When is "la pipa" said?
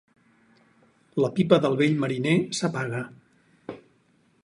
1.25-1.61